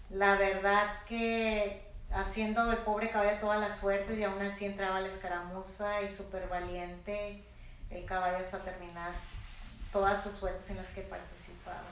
La 0.10 0.36
verdad 0.36 0.88
que 1.08 1.88
haciendo 2.12 2.70
el 2.70 2.80
pobre 2.80 3.12
caballo 3.12 3.40
toda 3.40 3.56
la 3.60 3.72
suerte 3.72 4.16
y 4.16 4.24
aún 4.26 4.42
así 4.42 4.66
entraba 4.66 4.98
a 4.98 5.02
la 5.02 5.08
escaramuza 5.08 6.02
y 6.02 6.12
súper 6.12 6.50
valiente 6.50 7.46
el 7.92 8.04
caballo 8.04 8.40
hasta 8.40 8.58
terminar 8.60 9.12
todas 9.92 10.24
sus 10.24 10.34
suertes 10.34 10.70
en 10.72 10.78
las 10.78 10.88
que 10.90 11.02
participaba. 11.02 11.84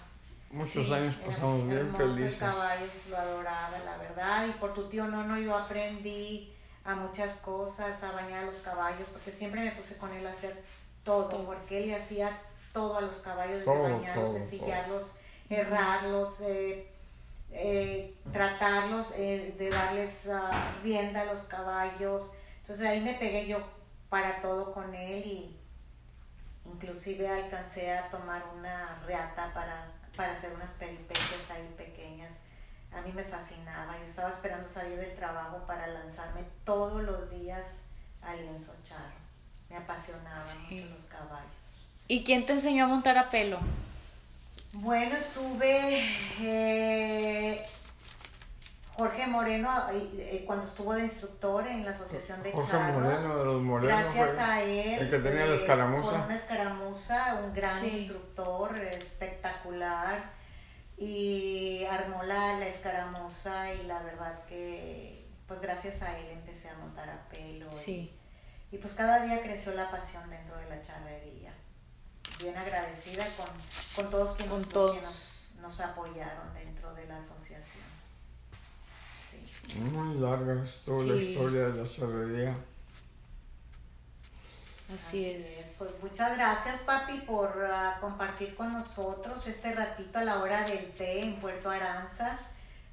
Muchos 0.50 0.70
Sí, 0.88 0.94
años 0.94 1.16
Era 1.18 1.25
pasamos 1.27 1.66
bien 1.68 1.77
hermoso 1.80 2.04
el 2.04 2.13
felices. 2.16 2.39
caballo, 2.39 2.86
lo 3.10 3.18
adoraba, 3.18 3.77
la 3.80 3.98
verdad. 3.98 4.48
Y 4.48 4.51
por 4.54 4.74
tu 4.74 4.88
tío 4.89 5.06
Nono 5.08 5.38
yo 5.38 5.56
aprendí 5.58 6.54
a 6.86 6.96
muchas 6.96 7.36
cosas, 7.38 8.01
a 8.04 8.12
bañar 8.13 8.44
a 8.44 8.46
los 8.46 8.60
caballos, 8.60 9.08
porque 9.12 9.32
siempre 9.32 9.62
me 9.62 9.72
puse 9.72 9.98
con 9.98 10.12
él 10.13 10.25
a 10.25 10.32
hacer 10.32 10.63
todo, 11.04 11.27
Todo. 11.27 11.46
porque 11.46 11.80
él 11.84 11.88
le 11.89 11.96
hacía 11.98 12.39
todo 12.72 12.98
a 12.98 13.01
los 13.01 13.18
caballos, 13.18 13.66
Todo, 13.66 13.84
bañarlos, 13.84 14.25
todo, 14.27 14.38
ensillarlos, 14.38 15.16
herrarlos, 15.50 16.39
eh, 16.42 16.92
eh, 17.51 18.13
tratarlos, 18.32 19.12
eh, 19.16 19.54
de 19.58 19.70
darles 19.70 20.30
ah, 20.30 20.51
rienda 20.84 21.22
a 21.22 21.25
los 21.25 21.42
caballos. 21.44 22.32
Entonces 22.62 22.86
ahí 22.86 23.01
me 23.01 23.16
pegué 23.16 23.48
yo 23.48 23.60
para 24.10 24.42
todo 24.42 24.74
con 24.74 24.94
él 24.96 25.25
y 25.25 25.58
inclusive 26.72 27.28
alcancé 27.28 27.92
a 27.98 28.10
tomar 28.10 28.44
una 28.58 29.00
reata 29.06 29.54
para, 29.54 29.88
para 30.16 30.34
hacer 30.34 30.54
unas 30.54 30.72
peripecias 30.72 31.50
ahí 31.52 31.74
pequeñas. 31.78 32.32
A 32.94 33.02
mí 33.02 33.12
me 33.14 33.24
fascinaba, 33.24 33.98
yo 34.00 34.06
estaba 34.06 34.30
esperando 34.30 34.68
salir 34.70 34.98
del 34.98 35.16
trabajo 35.16 35.64
para 35.68 35.88
lanzarme 35.88 36.42
todos 36.66 37.04
los 37.04 37.30
días 37.30 37.82
al 38.22 38.42
lienzo 38.42 38.74
charro. 38.88 39.16
Me 39.70 39.78
apasionaban 39.78 40.42
Sí. 40.42 40.76
mucho 40.76 40.94
los 40.96 41.04
caballos. 41.06 41.52
¿Y 42.08 42.24
quién 42.24 42.46
te 42.46 42.54
enseñó 42.54 42.86
a 42.86 42.88
montar 42.88 43.18
a 43.18 43.30
pelo? 43.30 43.60
Bueno, 44.74 45.16
estuve 45.18 46.06
eh, 46.40 47.66
Jorge 48.98 49.27
Moreno 49.27 49.72
eh, 49.92 50.44
cuando 50.48 50.66
estuvo 50.66 50.94
de 50.96 51.04
instructor 51.04 51.68
en 51.68 51.86
la 51.86 51.92
Asociación 51.92 52.42
de 52.42 52.51
Jorge 52.51 52.72
Charros. 52.72 52.96
Moreno 53.04 53.38
de 53.38 53.46
los 53.46 53.62
Morenos 53.62 54.01
Gracias 54.16 54.38
a 54.39 54.63
él. 54.63 55.00
el 55.01 55.10
que 55.12 55.20
tenía 55.20 55.46
la 55.46 55.51
eh, 55.51 55.56
escaramuza. 55.56 56.12
Con 56.12 56.22
una 56.22 56.36
escaramuza, 56.36 57.36
un 57.44 57.54
gran 57.54 57.70
Sí. 57.72 57.89
instructor, 58.00 58.75
espectacular. 58.80 60.32
Y 60.98 61.86
armó 61.86 62.24
la, 62.24 62.58
la 62.58 62.68
escaramuza 62.68 63.72
y 63.75 63.84
la 63.84 64.00
verdad 64.01 64.44
que, 64.46 65.30
pues 65.48 65.62
gracias 65.62 66.01
a 66.01 66.18
él 66.18 66.30
empecé 66.32 66.70
a 66.70 66.77
montar 66.77 67.08
a 67.08 67.30
pelo. 67.30 67.68
y- 67.70 67.74
Sí. 67.74 68.20
y 68.72 68.77
pues 68.80 68.94
cada 68.96 69.20
día 69.24 69.44
creció 69.44 69.74
la 69.75 69.92
pasión 69.92 70.27
dentro 70.30 70.58
de 70.58 70.68
la 70.70 70.82
charrería. 70.82 71.54
Bien 72.42 72.58
agradecida 72.58 73.24
con, 73.38 73.46
con 73.96 74.12
todos 74.12 74.36
quienes 74.38 74.51
Con 74.51 74.63
que 74.96 75.62
nos 75.62 75.80
apoyaron 75.82 76.51
dentro 76.56 76.94
de 76.96 77.06
la 77.06 77.18
asociación. 77.18 77.86
Muy 79.76 80.18
larga 80.20 80.64
es 80.64 80.82
toda 80.86 81.06
la 81.06 81.14
Sí. 81.20 81.30
historia 81.32 81.64
de 81.70 81.84
la 81.84 81.90
charrería. 81.90 82.54
Así 84.94 85.26
es. 85.26 85.76
Pues 85.80 85.98
muchas 86.02 86.38
gracias, 86.38 86.80
papi, 86.82 87.20
por 87.28 87.68
ah, 87.70 87.98
compartir 88.00 88.56
con 88.56 88.72
nosotros 88.72 89.46
este 89.46 89.74
ratito 89.76 90.18
a 90.20 90.24
la 90.24 90.40
hora 90.42 90.64
del 90.64 90.86
té 90.94 91.22
en 91.24 91.36
Puerto 91.42 91.70
Aranzas, 91.70 92.40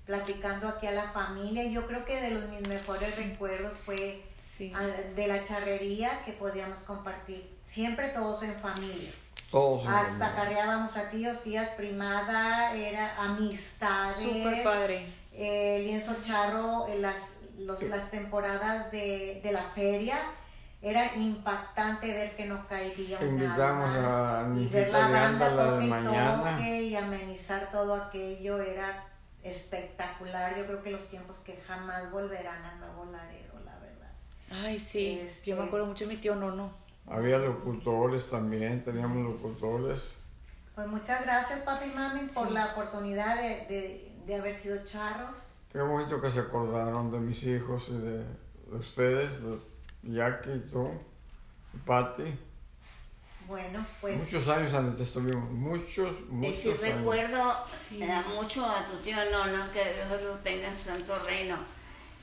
platicando 0.05 0.69
aquí 0.69 0.89
a 0.89 0.93
la 0.93 1.13
familia. 1.13 1.65
Yo 1.67 1.87
creo 1.87 2.05
que 2.05 2.21
de 2.21 2.31
los 2.33 2.49
mis 2.49 2.67
mejores 2.69 3.17
recuerdos 3.17 3.79
fue 3.79 4.25
Sí. 4.37 4.73
ah, 4.75 4.83
de 5.15 5.27
la 5.29 5.45
charrería 5.45 6.25
que 6.25 6.33
podíamos 6.33 6.81
compartir 6.81 7.49
siempre 7.65 8.09
todos 8.09 8.43
en 8.43 8.55
familia. 8.57 9.11
Todos. 9.53 9.83
en 9.85 9.89
Hasta 9.89 10.03
familia. 10.11 10.27
acarreábamos 10.33 10.97
a 10.97 11.11
tíos, 11.11 11.43
tías, 11.45 11.69
primada, 11.77 12.75
era 12.75 13.23
amistades. 13.23 14.17
Súper 14.17 14.65
padre. 14.65 15.13
Eh, 15.35 15.81
lienzo 15.85 16.15
charro, 16.23 16.87
en 16.89 17.03
las, 17.03 17.37
los- 17.59 17.83
las 17.83 18.11
temporadas 18.11 18.91
de, 18.93 19.41
de 19.43 19.53
la 19.53 19.65
feria. 19.75 20.19
Era 20.83 21.17
impactante 21.17 22.09
ver 22.09 22.37
que 22.37 22.45
no 22.45 22.69
caería 22.69 23.19
un 23.19 23.29
Invitamos 23.41 23.89
a 23.97 24.43
y 24.43 24.45
Anifita 24.45 24.77
ver 24.79 24.91
la 24.91 24.99
banda 24.99 25.29
Ándala 25.29 25.65
de 25.65 25.71
toque 25.71 25.85
y 25.87 25.89
mañana. 25.89 26.51
toque 26.57 26.83
y 26.83 26.97
amenizar 26.97 27.73
todo 27.73 27.95
aquello 27.95 28.61
era 28.61 29.07
espectacular. 29.43 30.57
Yo 30.59 30.67
creo 30.67 30.83
que 30.83 30.91
los 30.91 31.07
tiempos 31.09 31.39
que 31.39 31.57
jamás 31.67 32.11
volverán 32.11 32.63
a 32.65 32.75
Nuevo 32.77 33.07
Laredo, 33.11 33.55
la 33.65 33.79
verdad. 33.79 34.11
Ay, 34.51 34.79
sí. 34.79 35.21
Este- 35.23 35.51
Yo 35.51 35.57
me 35.57 35.65
acuerdo 35.65 35.87
mucho 35.87 36.05
de 36.07 36.15
mi 36.15 36.21
tío 36.21 36.35
Nono. 36.35 36.71
Había 37.07 37.39
locutores 37.39 38.29
también, 38.31 38.83
teníamos 38.83 39.23
locutores. 39.25 40.17
Pues 40.75 40.87
muchas 40.89 41.23
gracias, 41.25 41.61
papi 41.61 41.91
y 41.91 41.95
mami, 41.95 42.21
por 42.29 42.49
Sí. 42.49 42.53
la 42.55 42.67
oportunidad 42.73 43.37
de, 43.37 43.49
de, 43.69 44.13
de 44.27 44.35
haber 44.37 44.59
sido 44.59 44.85
charros. 44.85 45.53
Qué 45.73 45.81
bonito 45.81 46.21
que 46.21 46.31
se 46.31 46.41
acordaron 46.41 47.11
de 47.11 47.19
mis 47.19 47.43
hijos 47.45 47.87
y 47.89 47.97
de, 47.99 48.19
de 48.19 48.77
ustedes, 48.77 49.41
de 49.43 49.59
Jackie, 50.03 50.63
tú, 50.73 50.91
y 51.73 51.79
Patty. 51.79 52.39
Bueno, 53.47 53.85
pues 54.01 54.17
Muchos 54.19 54.49
años 54.49 54.73
antes 54.73 55.01
estuvimos, 55.07 55.51
muchos, 55.51 56.17
Y 56.29 56.33
muchos 56.33 56.57
sí 56.57 56.69
años. 56.71 56.81
recuerdo 56.81 57.55
Sí. 57.71 58.03
eh, 58.03 58.23
mucho 58.35 58.65
a 58.65 58.85
tu 58.87 58.97
tío 58.99 59.17
Nono, 59.31 59.71
que 59.73 59.83
Dios 60.09 60.23
lo 60.23 60.37
tenga 60.39 60.69
en 60.69 60.79
su 60.79 60.85
santo 60.85 61.15
reino, 61.27 61.57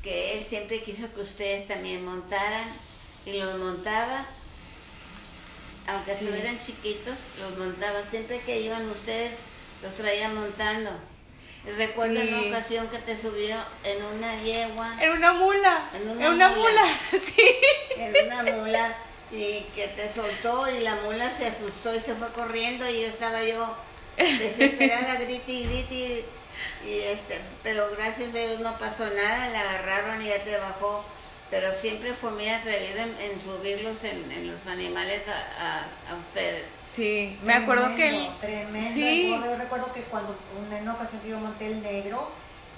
que 0.01 0.37
él 0.37 0.43
siempre 0.43 0.81
quiso 0.81 1.13
que 1.13 1.21
ustedes 1.21 1.67
también 1.67 2.03
montaran 2.03 2.67
y 3.25 3.37
los 3.39 3.57
montaba, 3.59 4.25
aunque 5.87 6.13
Sí. 6.13 6.25
estuvieran 6.25 6.59
chiquitos, 6.59 7.15
los 7.39 7.57
montaba. 7.57 8.03
Siempre 8.03 8.39
que 8.41 8.59
iban 8.61 8.89
ustedes, 8.89 9.31
los 9.81 9.93
traía 9.95 10.29
montando. 10.29 10.91
Recuerdo 11.77 12.19
Sí. 12.21 12.27
una 12.33 12.47
ocasión 12.57 12.87
que 12.87 12.97
te 12.99 13.19
subió 13.21 13.55
en 13.83 14.03
una 14.03 14.35
yegua, 14.37 14.95
En 14.99 15.11
una 15.11 15.33
mula. 15.33 15.89
En 15.93 16.01
En 16.03 16.09
una 16.17 16.29
una, 16.29 16.49
mula. 16.49 16.81
mula. 16.81 16.85
Sí. 17.19 17.55
en 17.97 18.25
una 18.27 18.43
mula, 18.53 18.95
y 19.31 19.61
que 19.75 19.87
te 19.87 20.11
soltó 20.13 20.69
y 20.75 20.79
la 20.81 20.95
mula 20.95 21.31
se 21.37 21.47
asustó 21.47 21.93
y 21.95 21.99
se 21.99 22.15
fue 22.15 22.27
corriendo 22.33 22.89
y 22.89 23.01
yo 23.01 23.07
estaba 23.07 23.43
yo 23.43 23.75
desesperada, 24.17 25.15
griti 25.19 25.51
y 25.51 25.63
griti, 25.67 26.23
y 26.85 26.99
este, 26.99 27.39
pero 27.63 27.89
gracias 27.95 28.29
a 28.33 28.37
Dios 28.37 28.59
no 28.59 28.77
pasó 28.77 29.05
nada, 29.09 29.49
la 29.49 29.61
agarraron 29.61 30.21
y 30.21 30.27
ya 30.29 30.43
te 30.43 30.57
bajó, 30.57 31.05
pero 31.51 31.71
siempre 31.79 32.13
fue 32.13 32.31
muy 32.31 32.47
atrevida 32.49 33.03
en, 33.03 33.15
en 33.19 33.41
subirlos 33.41 34.03
en, 34.03 34.31
en 34.31 34.51
los 34.51 34.65
animales 34.65 35.21
a, 35.27 35.31
a, 35.63 35.79
a 36.11 36.15
ustedes. 36.17 36.63
Sí. 36.87 37.37
Me 37.43 37.53
acuerdo 37.53 37.93
que 37.95 38.09
él. 38.09 38.29
Tremendo. 38.39 38.89
Sí. 38.89 39.29
Yo 39.29 39.55
recuerdo 39.57 39.93
que 39.93 40.01
cuando 40.03 40.35
una 40.65 40.77
en 40.77 40.83
una 40.83 40.93
ocasión 40.93 41.21
que 41.21 41.29
yo 41.29 41.39
monté 41.39 41.67
el 41.67 41.83
negro, 41.83 42.31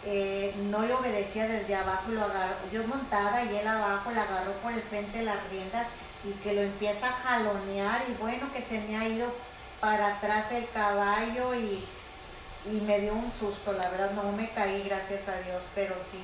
eh, 0.06 0.54
no 0.72 0.82
le 0.82 0.94
obedecía 0.94 1.48
desde 1.48 1.76
abajo, 1.76 2.10
lo 2.10 2.26
agarró, 2.26 2.56
yo 2.74 2.86
montaba 2.88 3.44
y 3.44 3.56
él 3.56 3.68
abajo 3.68 4.12
le 4.12 4.20
agarró 4.20 4.52
por 4.54 4.74
el 4.74 4.82
frente 4.82 5.20
de 5.20 5.26
las 5.26 5.38
riendas 5.50 5.88
y 6.26 6.32
que 6.42 6.54
lo 6.54 6.62
empieza 6.62 7.08
a 7.08 7.14
jalonear 7.14 8.04
y 8.10 8.14
bueno 8.22 8.52
que 8.52 8.62
se 8.62 8.82
me 8.82 8.98
ha 8.98 9.08
ido 9.08 9.34
para 9.80 10.16
atrás 10.16 10.52
el 10.52 10.68
caballo 10.74 11.54
y, 11.56 11.84
y 12.66 12.82
me 12.88 13.00
dio 13.02 13.14
un 13.14 13.32
susto, 13.40 13.74
la 13.74 13.90
verdad 13.90 14.12
no 14.12 14.32
me 14.32 14.50
caí 14.50 14.84
gracias 14.84 15.28
a 15.28 15.38
Dios, 15.42 15.62
pero 15.76 15.96
sí, 15.96 16.20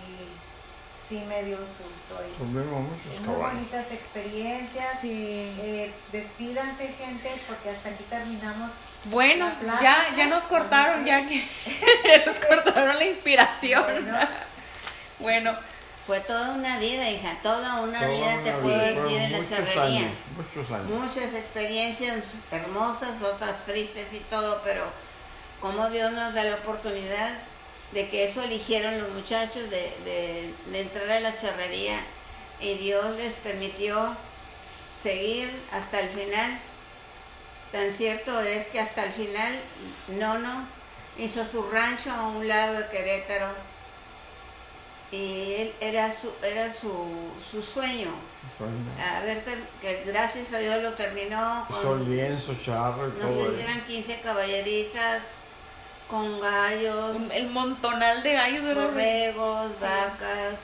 sí 1.09 1.23
me 1.27 1.43
dio 1.43 1.57
un 1.57 1.65
susto. 1.65 2.23
Y 2.23 2.37
Tuvimos 2.37 2.81
muchos 2.83 3.19
muy 3.19 3.25
caballos. 3.35 3.53
bonitas 3.53 3.85
experiencias. 3.91 4.99
Sí. 5.01 5.51
Eh, 5.61 5.91
despídanse 6.11 6.87
gente 6.93 7.31
porque 7.47 7.69
hasta 7.71 7.89
aquí 7.89 8.03
terminamos. 8.09 8.71
Bueno, 9.05 9.49
La 9.63 9.79
ya, 9.81 10.15
ya 10.15 10.27
nos 10.27 10.43
cortaron, 10.43 11.05
ya 11.05 11.25
que 11.25 11.43
nos 12.25 12.37
cortaron 12.45 12.97
la 12.97 13.05
inspiración. 13.05 13.83
Bueno. 13.83 14.17
Bueno, 15.19 15.55
Fue 16.05 16.19
toda 16.21 16.51
una 16.51 16.79
vida, 16.79 17.09
hija, 17.09 17.37
toda 17.43 17.81
una 17.81 17.99
Toda 17.99 18.09
vida 18.11 18.43
te 18.43 18.49
una 18.51 18.59
puedo 18.61 18.67
vida, 18.77 18.83
decir 18.85 19.01
fueron 19.01 19.21
en 19.23 19.31
la 19.31 19.83
años, 19.83 20.11
muchos 20.35 20.71
años. 20.71 20.87
Muchas 20.87 21.33
experiencias 21.33 22.17
hermosas, 22.51 23.21
otras 23.21 23.65
tristes 23.65 24.07
y 24.13 24.19
todo, 24.29 24.61
pero 24.63 24.83
como 25.61 25.89
Dios 25.89 26.11
nos 26.13 26.33
da 26.33 26.43
la 26.45 26.55
oportunidad 26.55 27.37
de 27.91 28.07
que 28.09 28.25
eso 28.25 28.43
eligieron 28.43 28.99
los 28.99 29.09
muchachos 29.09 29.69
de, 29.69 29.91
de- 30.05 30.53
de 30.71 30.81
entrar 30.81 31.09
a 31.11 31.19
la 31.19 31.33
charrería 31.39 31.99
y 32.61 32.75
Dios 32.75 33.15
les 33.17 33.33
permitió 33.35 34.15
seguir 35.01 35.49
hasta 35.71 35.99
el 36.01 36.09
final. 36.09 36.59
Tan 37.71 37.93
cierto 37.93 38.39
es 38.41 38.67
que 38.67 38.79
hasta 38.79 39.03
el 39.05 39.11
final 39.13 39.53
Nono 40.09 40.65
hizo 41.17 41.45
su 41.45 41.63
rancho 41.69 42.11
a 42.11 42.27
un 42.27 42.47
lado 42.47 42.79
de 42.79 42.87
Querétaro 42.87 43.47
y 45.11 45.53
él 45.57 45.73
era 45.81 46.13
su, 46.21 46.31
era 46.45 46.71
su, 46.79 47.29
su 47.51 47.63
sueño. 47.63 48.11
A 49.03 49.21
ver, 49.21 49.41
que 49.81 50.03
gracias 50.05 50.53
a 50.53 50.59
Dios 50.59 50.81
lo 50.83 50.93
terminó 50.93 51.65
Hizo 51.69 51.81
con, 51.81 52.09
lienzo, 52.11 52.53
charro 52.63 53.07
y 53.07 53.11
no 53.11 53.17
todo. 53.17 53.51
sé 53.51 53.57
si 53.57 53.61
eran 53.63 53.81
15 53.85 54.19
caballerizas, 54.21 55.21
con 56.09 56.39
gallos, 56.41 57.17
el 57.31 57.49
montonal 57.49 58.23
de 58.23 58.33
gallos, 58.33 58.63
¿verdad? 58.63 58.87
borregos, 58.89 59.79
vacas. 59.79 60.59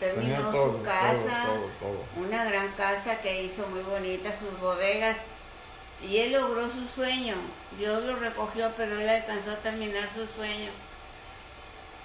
Terminó 0.00 0.50
todo, 0.50 0.78
su 0.78 0.82
casa, 0.82 1.44
todo, 1.46 1.54
todo, 1.54 1.68
todo. 1.80 2.24
una 2.24 2.44
gran 2.44 2.68
casa 2.72 3.20
que 3.20 3.44
hizo 3.44 3.66
muy 3.68 3.82
bonita, 3.82 4.30
sus 4.38 4.58
bodegas. 4.58 5.18
Y 6.02 6.18
él 6.18 6.32
logró 6.32 6.68
su 6.68 6.88
sueño. 6.92 7.36
Dios 7.78 8.02
lo 8.02 8.16
recogió, 8.16 8.72
pero 8.76 8.98
él 9.00 9.08
alcanzó 9.08 9.52
a 9.52 9.56
terminar 9.56 10.08
su 10.14 10.26
sueño. 10.36 10.70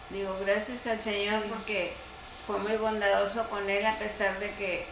Digo, 0.09 0.37
gracias 0.45 0.85
al 0.87 1.01
Señor 1.01 1.41
Sí. 1.43 1.49
porque 1.49 1.93
fue 2.45 2.57
muy 2.59 2.75
bondadoso 2.77 3.49
con 3.49 3.67
él 3.69 3.85
a 3.85 3.97
pesar 3.97 4.37
de 4.39 4.51
que 4.51 4.85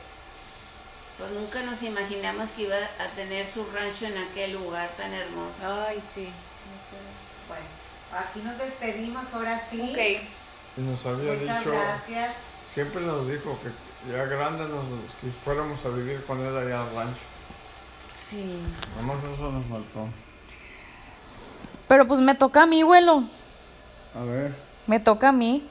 pues 1.18 1.32
nunca 1.32 1.62
nos 1.64 1.82
imaginamos 1.82 2.50
que 2.52 2.64
iba 2.64 2.76
a 2.76 3.08
tener 3.16 3.46
su 3.54 3.66
rancho 3.74 4.06
en 4.06 4.18
aquel 4.18 4.54
lugar 4.54 4.90
tan 4.98 5.14
hermoso. 5.14 5.54
Ay, 5.88 6.02
sí. 6.02 6.30
Bueno, 7.48 7.66
aquí 8.20 8.40
nos 8.44 8.58
despedimos 8.58 9.26
ahora 9.34 9.62
sí. 9.70 9.82
acuerdo. 9.82 9.94
Ok. 9.94 10.30
Y 10.78 10.82
nos 10.82 11.06
había 11.06 11.34
Muchas 11.34 11.60
dicho, 11.60 11.72
gracias. 11.72 12.32
siempre 12.74 13.02
nos 13.02 13.30
dijo 13.30 13.58
que 13.64 14.12
ya 14.12 14.26
grande 14.26 14.68
nos, 14.68 14.84
que 15.22 15.28
fuéramos 15.44 15.84
a 15.86 15.90
vivir 15.90 16.24
con 16.26 16.40
él 16.46 16.56
allá 16.56 16.82
al 16.84 16.94
rancho. 16.96 17.22
Sí. 18.18 18.60
Nomás 18.98 19.18
eso 19.24 19.52
nos 19.52 19.66
faltó. 19.68 20.08
Pero 21.88 22.08
pues 22.08 22.20
me 22.20 22.36
toca 22.36 22.64
a 22.64 22.66
mi 22.66 22.82
abuelo. 22.82 23.24
A 24.16 24.24
ver. 24.24 24.56
Me 24.88 25.00
toca 25.00 25.30
a 25.30 25.32
mí. 25.32 25.68